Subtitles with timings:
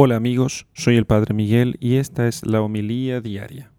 [0.00, 3.72] Hola amigos, soy el Padre Miguel y esta es la homilía diaria.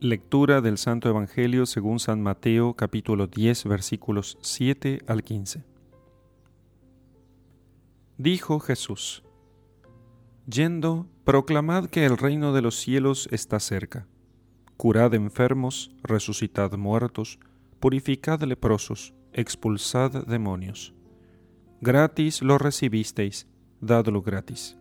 [0.00, 5.66] Lectura del Santo Evangelio según San Mateo capítulo 10 versículos 7 al 15.
[8.16, 9.22] Dijo Jesús,
[10.50, 14.08] Yendo, proclamad que el reino de los cielos está cerca.
[14.78, 17.38] Curad enfermos, resucitad muertos,
[17.80, 20.94] purificad leprosos, expulsad demonios.
[21.82, 23.46] Gratis lo recibisteis
[23.80, 24.76] dadlo gratis.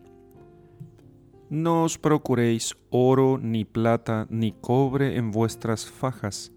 [1.49, 6.51] No os procuréis oro, ni plata, ni cobre en vuestras fajas,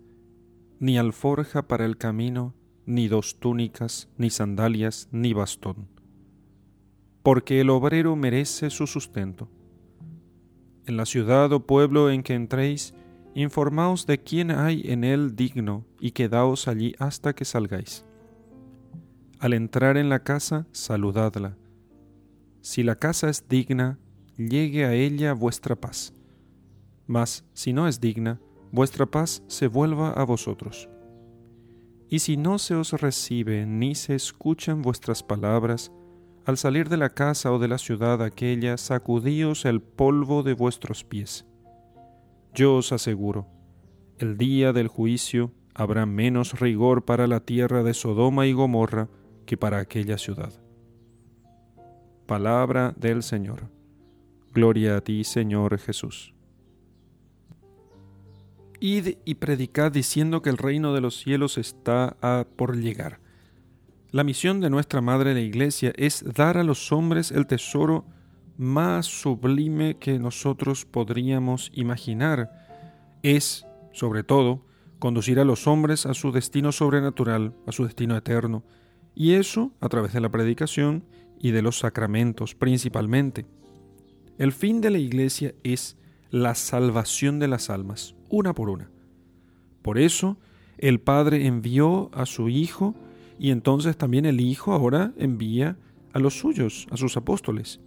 [0.81, 2.55] ni alforja para el camino,
[2.87, 5.89] ni dos túnicas, ni sandalias, ni bastón,
[7.23, 9.48] porque el obrero merece su sustento.
[10.87, 12.95] En la ciudad o pueblo en que entréis,
[13.34, 18.05] informaos de quién hay en él digno, y quedaos allí hasta que salgáis.
[19.39, 21.57] Al entrar en la casa, saludadla
[22.60, 23.98] si la casa es digna,
[24.37, 26.14] llegue a ella vuestra paz.
[27.06, 28.41] Mas si no es digna,
[28.72, 30.89] vuestra paz se vuelva a vosotros.
[32.08, 35.92] Y si no se os recibe ni se escuchan vuestras palabras,
[36.44, 41.05] al salir de la casa o de la ciudad aquella, sacudíos el polvo de vuestros
[41.05, 41.47] pies.
[42.55, 43.47] Yo os aseguro,
[44.19, 49.08] el día del juicio habrá menos rigor para la tierra de Sodoma y Gomorra
[49.47, 50.59] que para aquella ciudad.
[52.31, 53.62] Palabra del Señor.
[54.55, 56.33] Gloria a ti, Señor Jesús.
[58.78, 63.19] Id y predicad diciendo que el reino de los cielos está a por llegar.
[64.12, 68.05] La misión de nuestra Madre la Iglesia es dar a los hombres el tesoro
[68.56, 72.53] más sublime que nosotros podríamos imaginar.
[73.25, 74.64] Es, sobre todo,
[75.01, 78.62] conducir a los hombres a su destino sobrenatural, a su destino eterno,
[79.17, 81.03] y eso a través de la predicación
[81.41, 83.46] y de los sacramentos principalmente.
[84.38, 85.96] El fin de la iglesia es
[86.30, 88.91] la salvación de las almas, una por una.
[89.83, 90.39] Por eso
[90.79, 92.95] el Padre envió a su Hijo
[93.39, 95.77] y entonces también el Hijo ahora envía
[96.12, 97.80] a los suyos, a sus apóstoles.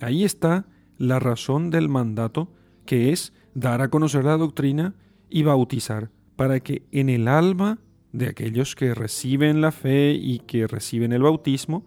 [0.00, 0.66] Ahí está
[0.98, 2.48] la razón del mandato,
[2.86, 4.94] que es dar a conocer la doctrina
[5.28, 7.78] y bautizar, para que en el alma
[8.12, 11.84] de aquellos que reciben la fe y que reciben el bautismo,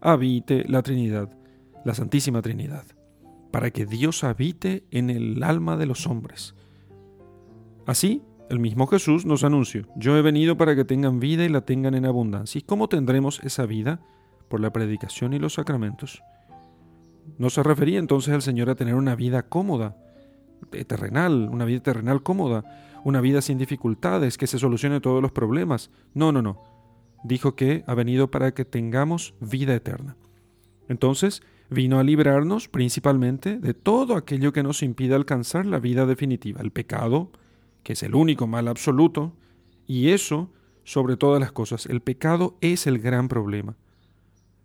[0.00, 1.28] habite la Trinidad,
[1.84, 2.84] la Santísima Trinidad,
[3.50, 6.54] para que Dios habite en el alma de los hombres.
[7.86, 11.62] Así, el mismo Jesús nos anunció, yo he venido para que tengan vida y la
[11.62, 12.58] tengan en abundancia.
[12.58, 14.00] ¿Y cómo tendremos esa vida?
[14.48, 16.22] Por la predicación y los sacramentos.
[17.38, 19.96] No se refería entonces el Señor a tener una vida cómoda,
[20.86, 22.64] terrenal, una vida terrenal cómoda,
[23.04, 25.90] una vida sin dificultades, que se solucione todos los problemas.
[26.14, 26.79] No, no, no
[27.22, 30.16] dijo que ha venido para que tengamos vida eterna.
[30.88, 36.60] Entonces, vino a librarnos principalmente de todo aquello que nos impide alcanzar la vida definitiva,
[36.60, 37.30] el pecado,
[37.82, 39.32] que es el único mal absoluto,
[39.86, 40.50] y eso
[40.84, 41.86] sobre todas las cosas.
[41.86, 43.76] El pecado es el gran problema.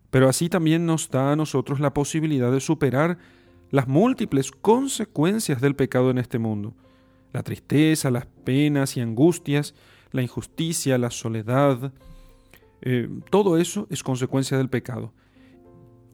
[0.09, 3.17] Pero así también nos da a nosotros la posibilidad de superar
[3.69, 6.73] las múltiples consecuencias del pecado en este mundo.
[7.33, 9.75] La tristeza, las penas y angustias,
[10.11, 11.91] la injusticia, la soledad,
[12.81, 15.13] eh, todo eso es consecuencia del pecado.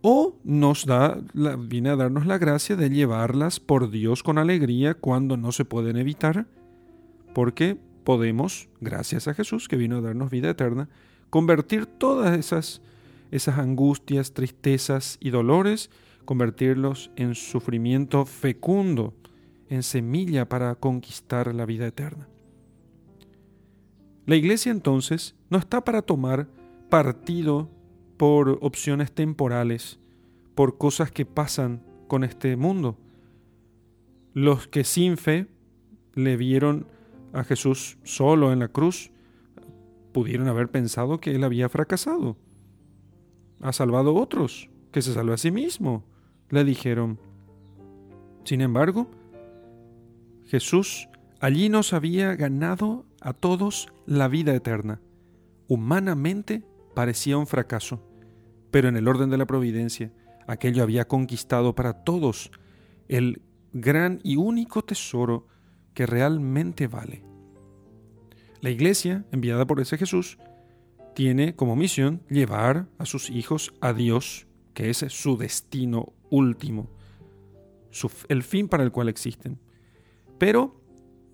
[0.02, 1.20] O nos da,
[1.60, 5.98] viene a darnos la gracia de llevarlas por Dios con alegría cuando no se pueden
[5.98, 6.48] evitar,
[7.36, 10.90] porque podemos, gracias a Jesús que vino a darnos vida eterna,
[11.30, 12.82] convertir todas esas,
[13.30, 15.92] esas angustias, tristezas y dolores,
[16.26, 19.14] convertirlos en sufrimiento fecundo,
[19.70, 22.31] en semilla para conquistar la vida eterna.
[24.32, 26.48] La iglesia entonces no está para tomar
[26.90, 27.70] partido
[28.16, 30.00] por opciones temporales,
[30.56, 32.98] por cosas que pasan con este mundo.
[34.34, 35.48] Los que sin fe
[36.14, 36.88] le vieron
[37.34, 39.12] a Jesús solo en la cruz,
[40.14, 42.38] pudieron haber pensado que él había fracasado.
[43.60, 46.06] Ha salvado a otros, que se salve a sí mismo,
[46.52, 47.20] le dijeron.
[48.46, 49.12] Sin embargo,
[50.46, 51.10] Jesús
[51.42, 55.02] allí nos había ganado a todos la vida eterna.
[55.68, 58.08] Humanamente parecía un fracaso,
[58.70, 60.14] pero en el orden de la providencia,
[60.48, 62.52] aquello había conquistado para todos
[63.08, 63.42] el
[63.74, 65.48] gran y único tesoro
[65.94, 67.24] que realmente vale.
[68.62, 70.38] La iglesia, enviada por ese Jesús,
[71.16, 76.90] tiene como misión llevar a sus hijos a Dios, que es su destino último,
[78.30, 79.60] el fin para el cual existen.
[80.38, 80.81] Pero,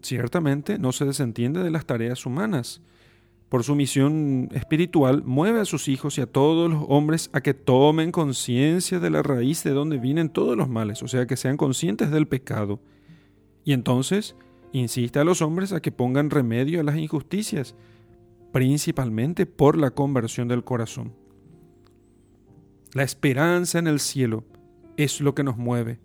[0.01, 2.81] ciertamente, no se desentiende de las tareas humanas
[3.49, 7.53] por su misión espiritual, mueve a sus hijos y a todos los hombres a que
[7.53, 11.55] tomen conciencia de la raíz de donde vienen todos los males, o sea, que sean
[11.55, 12.81] conscientes del pecado.
[13.63, 14.35] Y entonces
[14.73, 17.75] insiste a los hombres a que pongan remedio a las injusticias,
[18.51, 21.13] principalmente por la conversión del corazón.
[22.93, 24.43] La esperanza en el cielo
[24.97, 25.99] es lo que nos mueve.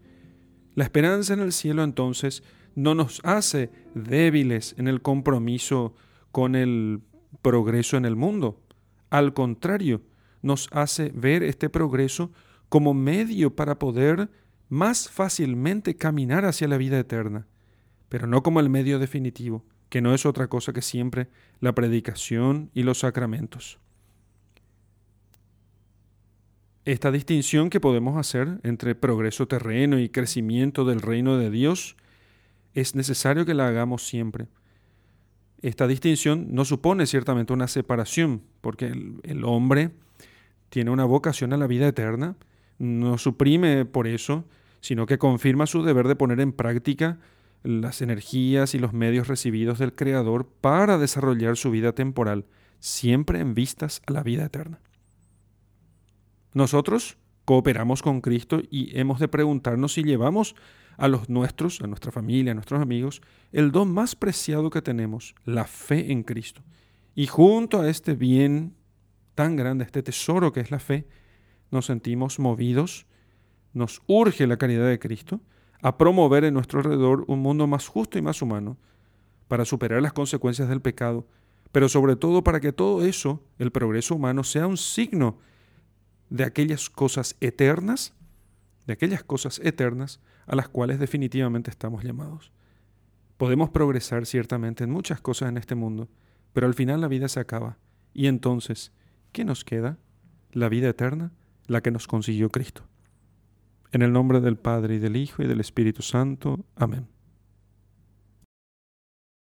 [0.75, 2.43] La esperanza en el cielo entonces
[2.75, 5.95] no nos hace débiles en el compromiso
[6.31, 7.03] con el
[7.43, 8.61] progreso en el mundo.
[9.11, 10.03] Al contrario,
[10.43, 12.33] nos hace ver este progreso
[12.69, 14.31] como medio para poder
[14.69, 17.47] más fácilmente caminar hacia la vida eterna,
[18.09, 21.29] pero no como el medio definitivo, que no es otra cosa que siempre
[21.61, 23.79] la predicación y los sacramentos.
[26.85, 31.97] Esta distinción que podemos hacer entre progreso terreno y crecimiento del reino de Dios
[32.75, 34.49] es necesario que la hagamos siempre
[35.63, 38.93] esta distinción no supone ciertamente una separación, porque
[39.23, 39.93] el, hombre
[40.69, 42.37] tiene una vocación a la vida eterna,
[42.79, 44.45] no suprime por eso,
[44.81, 47.21] sino que confirma su deber de poner en práctica
[47.63, 52.45] las energías y los medios recibidos del Creador para desarrollar su vida temporal,
[52.81, 54.81] siempre en vistas a la vida eterna.
[56.55, 60.55] Nosotros cooperamos con Cristo y hemos de preguntarnos si llevamos
[60.97, 65.35] a los nuestros, a nuestra familia, a nuestros amigos, el don más preciado que tenemos,
[65.45, 66.63] la fe en Cristo.
[67.15, 68.75] Y junto a este bien
[69.35, 71.07] tan grande, este tesoro que es la fe,
[71.71, 73.07] nos sentimos movidos,
[73.73, 75.41] nos urge la caridad de Cristo
[75.83, 78.77] a promover en nuestro alrededor un mundo más justo y más humano,
[79.49, 81.27] para superar las consecuencias del pecado,
[81.73, 85.39] pero sobre todo para que todo eso, el progreso humano, sea un signo
[86.33, 88.15] de aquellas cosas eternas,
[88.87, 92.53] de aquellas cosas eternas a las cuales definitivamente estamos llamados.
[93.37, 96.09] Podemos progresar ciertamente en muchas cosas en este mundo,
[96.55, 97.77] pero al final la vida se acaba.
[98.15, 98.93] Y entonces,
[99.33, 99.99] ¿qué nos queda?
[100.53, 101.33] La vida eterna,
[101.67, 102.85] la que nos consiguió Cristo.
[103.91, 106.65] En el nombre del Padre y del Hijo y del Espíritu Santo.
[106.77, 107.09] Amén.